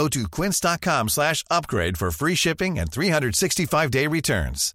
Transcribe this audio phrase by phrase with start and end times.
[0.00, 4.72] Go to quince.com slash upgrade for free shipping and 365-day returns.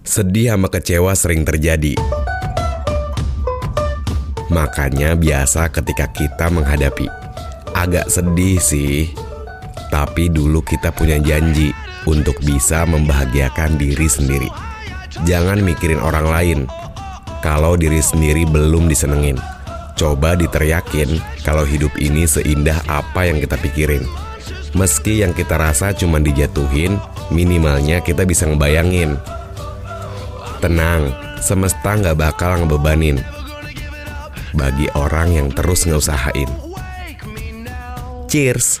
[0.00, 1.92] Sedih sama kecewa sering terjadi.
[4.48, 7.04] Makanya biasa ketika kita menghadapi.
[7.76, 9.12] Agak sedih sih.
[9.92, 11.76] Tapi dulu kita punya janji
[12.08, 14.48] untuk bisa membahagiakan diri sendiri.
[15.28, 16.58] Jangan mikirin orang lain.
[17.44, 19.49] Kalau diri sendiri belum disenengin.
[20.00, 24.00] Coba diteriakin kalau hidup ini seindah apa yang kita pikirin.
[24.72, 26.96] Meski yang kita rasa cuma dijatuhin,
[27.28, 29.20] minimalnya kita bisa ngebayangin.
[30.64, 31.12] Tenang,
[31.44, 33.20] semesta nggak bakal ngebebanin.
[34.56, 36.48] Bagi orang yang terus ngeusahain.
[38.24, 38.80] Cheers!